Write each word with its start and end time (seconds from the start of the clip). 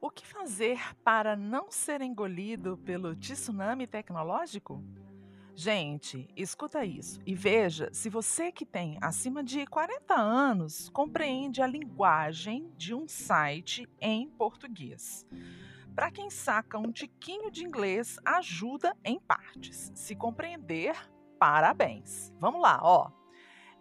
O 0.00 0.10
que 0.10 0.26
fazer 0.26 0.80
para 1.02 1.36
não 1.36 1.70
ser 1.70 2.02
engolido 2.02 2.76
pelo 2.84 3.14
tsunami 3.14 3.86
tecnológico? 3.86 4.82
Gente, 5.56 6.28
escuta 6.36 6.84
isso 6.84 7.20
e 7.24 7.32
veja 7.32 7.88
se 7.92 8.10
você 8.10 8.50
que 8.50 8.66
tem 8.66 8.98
acima 9.00 9.42
de 9.42 9.64
40 9.66 10.12
anos 10.12 10.88
compreende 10.88 11.62
a 11.62 11.66
linguagem 11.66 12.72
de 12.76 12.92
um 12.92 13.06
site 13.06 13.88
em 14.00 14.28
português. 14.30 15.24
Para 15.94 16.10
quem 16.10 16.28
saca 16.28 16.76
um 16.76 16.90
tiquinho 16.90 17.52
de 17.52 17.64
inglês, 17.64 18.18
ajuda 18.24 18.96
em 19.04 19.20
partes. 19.20 19.92
Se 19.94 20.16
compreender, 20.16 20.96
parabéns. 21.38 22.34
Vamos 22.40 22.60
lá, 22.60 22.80
ó. 22.82 23.12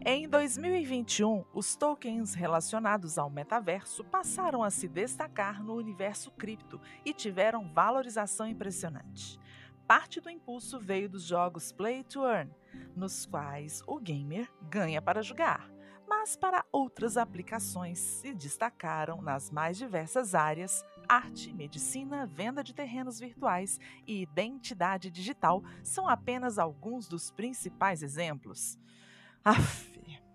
Em 0.05 0.29
2021, 0.29 1.43
os 1.55 1.75
tokens 1.75 2.35
relacionados 2.35 3.17
ao 3.17 3.31
metaverso 3.31 4.03
passaram 4.03 4.61
a 4.61 4.69
se 4.69 4.87
destacar 4.87 5.63
no 5.63 5.73
universo 5.73 6.29
cripto 6.31 6.79
e 7.03 7.13
tiveram 7.13 7.67
valorização 7.73 8.45
impressionante. 8.45 9.39
Parte 9.93 10.19
do 10.19 10.27
impulso 10.27 10.79
veio 10.79 11.07
dos 11.07 11.21
jogos 11.21 11.71
Play 11.71 12.03
to 12.03 12.25
Earn, 12.25 12.49
nos 12.95 13.27
quais 13.27 13.83
o 13.85 13.99
gamer 13.99 14.49
ganha 14.63 14.99
para 14.99 15.21
jogar, 15.21 15.71
mas 16.07 16.35
para 16.35 16.65
outras 16.71 17.15
aplicações 17.15 17.99
se 17.99 18.33
destacaram 18.33 19.21
nas 19.21 19.51
mais 19.51 19.77
diversas 19.77 20.33
áreas 20.33 20.83
arte, 21.07 21.53
medicina, 21.53 22.25
venda 22.25 22.63
de 22.63 22.73
terrenos 22.73 23.19
virtuais 23.19 23.79
e 24.07 24.23
identidade 24.23 25.11
digital 25.11 25.61
são 25.83 26.09
apenas 26.09 26.57
alguns 26.57 27.07
dos 27.07 27.29
principais 27.29 28.01
exemplos. 28.01 28.79
Aff, 29.45 29.93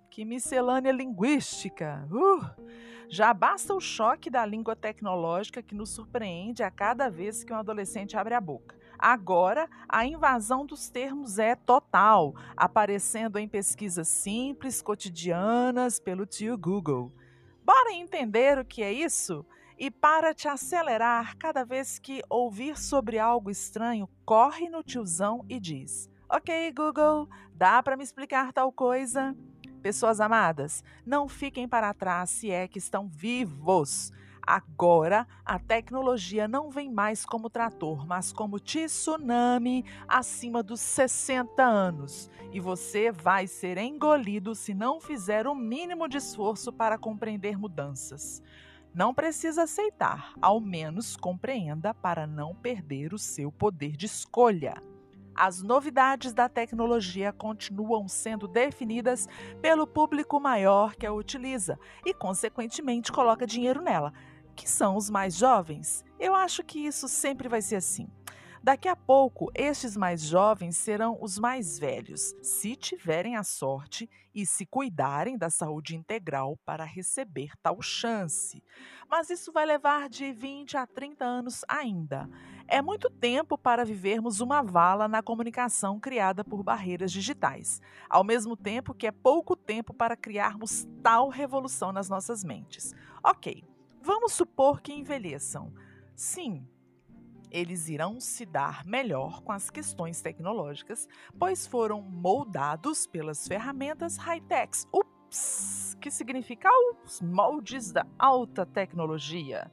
que 0.09 0.25
miscelânea 0.25 0.93
linguística! 0.93 2.09
Uh! 2.13 2.69
Já 3.09 3.35
basta 3.35 3.75
o 3.75 3.81
choque 3.81 4.31
da 4.31 4.47
língua 4.47 4.77
tecnológica 4.77 5.61
que 5.65 5.75
nos 5.75 5.91
surpreende 5.91 6.63
a 6.63 6.71
cada 6.71 7.11
vez 7.11 7.43
que 7.43 7.53
um 7.53 7.57
adolescente 7.57 8.17
abre 8.17 8.35
a 8.35 8.41
boca. 8.41 8.78
Agora, 8.99 9.69
a 9.89 10.05
invasão 10.05 10.67
dos 10.67 10.91
termos 10.91 11.39
é 11.39 11.55
total, 11.55 12.35
aparecendo 12.57 13.39
em 13.39 13.47
pesquisas 13.47 14.09
simples, 14.09 14.83
cotidianas, 14.83 16.01
pelo 16.01 16.27
tio 16.27 16.59
Google. 16.59 17.13
Bora 17.65 17.93
entender 17.93 18.59
o 18.59 18.65
que 18.65 18.83
é 18.83 18.93
isso? 18.93 19.47
E 19.79 19.91
para 19.91 20.35
te 20.35 20.49
acelerar, 20.49 21.37
cada 21.37 21.65
vez 21.65 22.01
que 22.01 22.21
ouvir 22.29 22.77
sobre 22.77 23.19
algo 23.19 23.49
estranho, 23.51 24.09
corre 24.25 24.69
no 24.69 24.83
tiozão 24.83 25.45
e 25.49 25.61
diz: 25.61 26.11
Ok, 26.29 26.73
Google, 26.73 27.29
dá 27.55 27.81
para 27.81 27.97
me 27.97 28.03
explicar 28.03 28.53
tal 28.53 28.73
coisa? 28.73 29.37
Pessoas 29.81 30.21
amadas, 30.21 30.83
não 31.07 31.29
fiquem 31.29 31.69
para 31.69 31.95
trás 31.95 32.31
se 32.31 32.51
é 32.51 32.67
que 32.67 32.79
estão 32.79 33.07
vivos. 33.07 34.11
Agora, 34.51 35.29
a 35.45 35.59
tecnologia 35.59 36.49
não 36.49 36.71
vem 36.71 36.91
mais 36.91 37.23
como 37.23 37.51
trator, 37.51 38.07
mas 38.07 38.33
como 38.33 38.59
tsunami 38.59 39.85
acima 40.09 40.63
dos 40.63 40.81
60 40.81 41.63
anos. 41.63 42.31
E 42.51 42.59
você 42.59 43.13
vai 43.13 43.47
ser 43.47 43.77
engolido 43.77 44.55
se 44.55 44.73
não 44.73 45.03
fizer 45.03 45.47
o 45.47 45.55
mínimo 45.55 46.09
de 46.09 46.17
esforço 46.17 46.73
para 46.73 46.97
compreender 46.97 47.59
mudanças. 47.59 48.43
Não 48.95 49.13
precisa 49.13 49.65
aceitar, 49.65 50.33
ao 50.41 50.63
menos 50.63 51.15
compreenda 51.15 51.93
para 51.93 52.27
não 52.27 52.55
perder 52.55 53.13
o 53.13 53.19
seu 53.19 53.53
poder 53.53 53.99
de 53.99 54.07
escolha. 54.07 54.83
As 55.35 55.63
novidades 55.63 56.33
da 56.33 56.49
tecnologia 56.49 57.35
continuam 57.35 58.09
sendo 58.09 58.49
definidas 58.49 59.29
pelo 59.61 59.87
público 59.87 60.41
maior 60.41 60.97
que 60.97 61.07
a 61.07 61.13
utiliza 61.13 61.79
e, 62.05 62.15
consequentemente, 62.15 63.13
coloca 63.13 63.47
dinheiro 63.47 63.83
nela 63.83 64.13
que 64.59 64.69
são 64.69 64.97
os 64.97 65.09
mais 65.09 65.37
jovens, 65.37 66.05
eu 66.19 66.35
acho 66.35 66.65
que 66.65 66.81
isso 66.81 67.07
sempre 67.07 67.49
vai 67.49 67.63
ser 67.63 67.77
assim. 67.77 68.09
Daqui 68.61 68.89
a 68.89 68.97
pouco, 68.97 69.53
estes 69.55 69.97
mais 69.97 70.21
jovens 70.21 70.77
serão 70.77 71.17
os 71.21 71.39
mais 71.39 71.79
velhos, 71.79 72.35
se 72.43 72.75
tiverem 72.75 73.37
a 73.37 73.45
sorte 73.45 74.11
e 74.35 74.45
se 74.45 74.67
cuidarem 74.67 75.39
da 75.39 75.49
saúde 75.49 75.95
integral 75.95 76.59
para 76.65 76.83
receber 76.83 77.53
tal 77.63 77.81
chance. 77.81 78.61
Mas 79.09 79.31
isso 79.31 79.53
vai 79.53 79.65
levar 79.65 80.09
de 80.09 80.33
20 80.33 80.77
a 80.77 80.89
30 80.89 81.25
anos 81.25 81.65
ainda. 81.69 82.29
É 82.67 82.83
muito 82.83 83.09
tempo 83.09 83.57
para 83.57 83.85
vivermos 83.85 84.41
uma 84.41 84.61
vala 84.61 85.07
na 85.07 85.23
comunicação 85.23 86.01
criada 86.01 86.45
por 86.45 86.65
barreiras 86.65 87.13
digitais, 87.13 87.81
ao 88.11 88.25
mesmo 88.25 88.57
tempo 88.57 88.93
que 88.93 89.07
é 89.07 89.13
pouco 89.13 89.55
tempo 89.55 89.95
para 89.95 90.17
criarmos 90.17 90.85
tal 91.01 91.29
revolução 91.29 91.93
nas 91.93 92.09
nossas 92.09 92.43
mentes. 92.43 92.93
Ok. 93.23 93.78
Vamos 94.03 94.33
supor 94.33 94.81
que 94.81 94.93
envelheçam. 94.93 95.73
Sim, 96.15 96.67
eles 97.51 97.89
irão 97.89 98.21
se 98.21 98.45
dar 98.45 98.85
melhor 98.85 99.43
com 99.43 99.53
as 99.53 99.71
questões 99.71 100.21
tecnológicas, 100.21 101.09
pois 101.39 101.67
foram 101.67 102.03
moldados 102.03 103.07
pelas 103.07 103.47
ferramentas 103.47 104.17
high-techs. 104.17 104.87
Ups! 104.93 105.97
Que 106.01 106.11
significa 106.11 106.69
os 107.05 107.21
moldes 107.21 107.93
da 107.93 108.07
alta 108.19 108.65
tecnologia. 108.65 109.71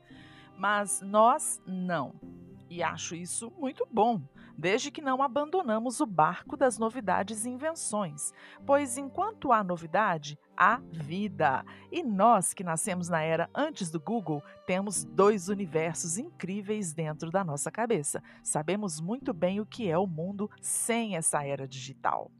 Mas 0.57 1.01
nós 1.01 1.61
não. 1.65 2.13
E 2.69 2.81
acho 2.81 3.15
isso 3.15 3.51
muito 3.59 3.87
bom, 3.91 4.21
desde 4.57 4.89
que 4.89 5.01
não 5.01 5.21
abandonamos 5.21 5.99
o 5.99 6.05
barco 6.05 6.57
das 6.57 6.79
novidades 6.79 7.45
e 7.45 7.49
invenções, 7.49 8.33
pois 8.65 8.97
enquanto 8.97 9.51
há 9.51 9.63
novidade, 9.63 10.39
há 10.57 10.81
vida. 10.91 11.63
E 11.91 12.01
nós 12.01 12.53
que 12.53 12.63
nascemos 12.63 13.07
na 13.07 13.21
era 13.21 13.49
antes 13.53 13.91
do 13.91 13.99
Google, 13.99 14.41
temos 14.65 15.03
dois 15.03 15.47
universos 15.47 16.17
incríveis 16.17 16.93
dentro 16.93 17.29
da 17.29 17.43
nossa 17.43 17.69
cabeça. 17.69 18.23
Sabemos 18.41 18.99
muito 18.99 19.33
bem 19.33 19.59
o 19.59 19.65
que 19.65 19.87
é 19.87 19.97
o 19.97 20.07
mundo 20.07 20.49
sem 20.59 21.15
essa 21.15 21.45
era 21.45 21.67
digital. 21.67 22.31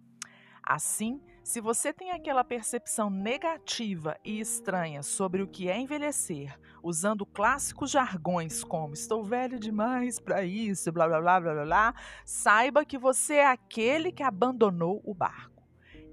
Assim, 0.64 1.22
se 1.46 1.62
você 1.62 1.94
tem 1.94 2.10
aquela 2.10 2.44
percepção 2.44 3.08
negativa 3.08 4.18
e 4.26 4.40
estranha 4.40 5.04
sobre 5.04 5.44
o 5.44 5.48
que 5.48 5.70
é 5.70 5.78
envelhecer, 5.78 6.60
usando 6.82 7.24
clássicos 7.24 7.92
jargões 7.92 8.64
como 8.64 8.96
estou 8.96 9.24
velho 9.24 9.60
demais 9.60 10.20
para 10.20 10.44
isso, 10.44 10.92
blá 10.92 11.08
blá 11.08 11.22
blá 11.22 11.40
blá 11.40 11.64
blá, 11.64 11.96
saiba 12.26 12.84
que 12.84 12.98
você 12.98 13.36
é 13.36 13.46
aquele 13.46 14.12
que 14.12 14.24
abandonou 14.24 15.04
o 15.06 15.14
barco. 15.14 15.64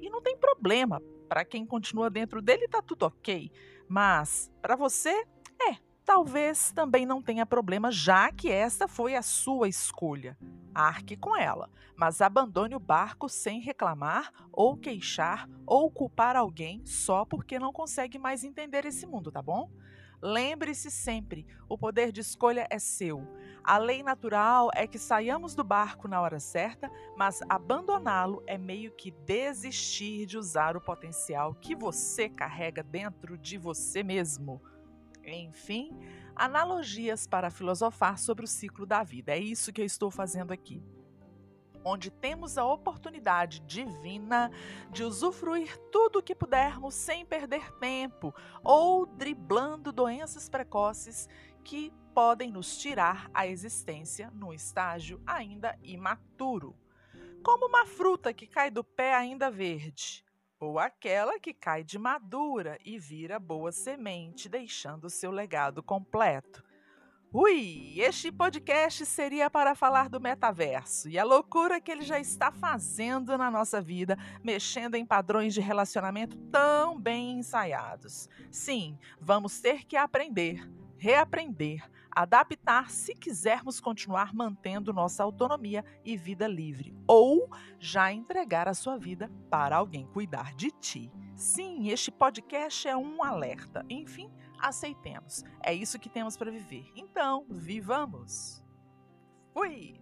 E 0.03 0.11
não 0.11 0.21
tem 0.21 0.37
problema, 0.37 1.01
para 1.31 1.47
quem 1.47 1.65
continua 1.65 2.11
dentro 2.11 2.43
dele 2.43 2.67
está 2.67 2.83
tudo 2.83 3.07
ok, 3.07 3.51
mas 3.89 4.53
para 4.61 4.77
você, 4.77 5.27
talvez 6.05 6.73
também 6.73 7.07
não 7.07 7.23
tenha 7.23 7.47
problema, 7.47 7.91
já 7.91 8.31
que 8.31 8.51
essa 8.51 8.87
foi 8.89 9.15
a 9.15 9.23
sua 9.23 9.69
escolha. 9.69 10.37
Arque 10.75 11.17
com 11.17 11.37
ela, 11.37 11.71
mas 11.97 12.21
abandone 12.21 12.75
o 12.75 12.81
barco 12.81 13.29
sem 13.29 13.61
reclamar 13.61 14.33
ou 14.51 14.77
queixar 14.77 15.49
ou 15.67 15.91
culpar 15.91 16.37
alguém 16.37 16.85
só 16.85 17.25
porque 17.25 17.59
não 17.59 17.73
consegue 17.73 18.19
mais 18.19 18.43
entender 18.43 18.85
esse 18.87 19.07
mundo, 19.07 19.31
tá 19.31 19.43
bom? 19.43 19.71
Lembre-se 20.23 20.91
sempre: 20.91 21.45
o 21.69 21.77
poder 21.77 22.13
de 22.13 22.21
escolha 22.21 22.67
é 22.71 22.79
seu. 22.79 23.27
A 23.65 23.77
lei 23.77 24.03
natural 24.03 24.71
é 24.75 24.87
que 24.87 24.99
saiamos 24.99 25.55
do 25.55 25.65
barco 25.65 26.09
na 26.09 26.21
hora 26.21 26.39
certa, 26.39 26.91
mas 27.17 27.41
abandoná-lo 27.49 28.43
é 28.47 28.57
meio 28.57 28.93
que 28.93 29.11
desistir 29.11 30.27
de 30.27 30.39
usar 30.39 30.77
o 30.77 30.81
potencial 30.81 31.55
que 31.55 31.75
você 31.75 32.29
carrega 32.29 32.83
dentro 32.83 33.37
de 33.37 33.59
você 33.59 34.03
mesmo. 34.03 34.63
Enfim, 35.25 35.97
analogias 36.35 37.27
para 37.27 37.51
filosofar 37.51 38.19
sobre 38.19 38.45
o 38.45 38.49
ciclo 38.49 38.85
da 38.85 39.03
vida. 39.03 39.33
É 39.33 39.39
isso 39.39 39.73
que 39.73 39.81
eu 39.81 39.87
estou 39.87 40.11
fazendo 40.11 40.53
aqui. 40.53 40.83
Onde 41.85 42.11
temos 42.11 42.57
a 42.59 42.65
oportunidade 42.65 43.61
divina 43.61 44.51
de 44.91 45.03
usufruir 45.03 45.77
tudo 45.91 46.21
o 46.21 46.23
que 46.23 46.35
pudermos 46.35 46.95
sem 46.95 47.27
perder 47.27 47.73
tempo 47.79 48.33
ou 48.63 49.05
driblando 49.05 49.93
doenças 49.93 50.49
precoces 50.49 51.29
que 51.65 51.93
podem 52.15 52.53
nos 52.53 52.79
tirar 52.79 53.31
a 53.33 53.47
existência 53.47 54.31
no 54.33 54.53
estágio 54.53 55.21
ainda 55.27 55.77
imaturo, 55.83 56.77
como 57.43 57.67
uma 57.67 57.87
fruta 57.87 58.33
que 58.33 58.47
cai 58.47 58.71
do 58.71 58.85
pé 58.85 59.15
ainda 59.15 59.51
verde, 59.51 60.25
ou 60.63 60.79
aquela 60.79 61.41
que 61.41 61.53
cai 61.53 61.83
de 61.83 61.99
madura 61.99 62.79
e 62.85 62.97
vira 62.97 63.37
boa 63.41 63.73
semente, 63.73 64.49
deixando 64.49 65.11
seu 65.11 65.33
legado 65.33 65.83
completo. 65.83 66.63
Ui, 67.33 67.95
este 67.97 68.31
podcast 68.31 69.05
seria 69.05 69.51
para 69.51 69.75
falar 69.75 70.09
do 70.09 70.21
metaverso 70.21 71.09
e 71.09 71.19
a 71.19 71.25
loucura 71.25 71.81
que 71.81 71.91
ele 71.91 72.03
já 72.03 72.21
está 72.21 72.53
fazendo 72.53 73.37
na 73.37 73.51
nossa 73.51 73.81
vida, 73.81 74.17
mexendo 74.45 74.95
em 74.95 75.05
padrões 75.05 75.53
de 75.53 75.61
relacionamento 75.61 76.37
tão 76.53 76.97
bem 76.97 77.41
ensaiados. 77.41 78.29
Sim, 78.49 78.97
vamos 79.21 79.61
ter 79.61 79.85
que 79.85 79.97
aprender, 79.97 80.71
reaprender, 80.97 81.91
adaptar 82.15 82.91
se 82.91 83.15
quisermos 83.15 83.81
continuar 83.81 84.35
mantendo 84.35 84.93
nossa 84.93 85.23
autonomia 85.23 85.85
e 86.05 86.17
vida 86.17 86.47
livre, 86.47 86.95
ou 87.07 87.51
já 87.79 88.13
entregar 88.13 88.69
a 88.69 88.75
sua 88.75 88.97
vida 88.97 89.31
para 89.51 89.77
alguém 89.77 90.07
cuidar 90.07 90.55
de 90.55 90.71
ti. 90.71 91.11
Sim, 91.35 91.89
este 91.89 92.11
podcast 92.11 92.87
é 92.87 92.97
um 92.97 93.23
alerta. 93.23 93.85
Enfim, 93.89 94.31
aceitemos. 94.59 95.43
É 95.63 95.73
isso 95.73 95.99
que 95.99 96.09
temos 96.09 96.37
para 96.37 96.51
viver. 96.51 96.91
Então, 96.95 97.47
vivamos! 97.49 98.63
Fui! 99.53 100.01